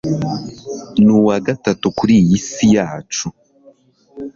[1.03, 3.27] n'uwa gatatu kuri iyi si yacu